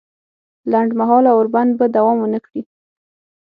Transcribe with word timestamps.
لنډ 0.71 0.89
مهاله 0.99 1.29
اوربند 1.35 1.71
به 1.79 1.85
دوام 1.95 2.17
ونه 2.21 2.39
کړي 2.45 2.61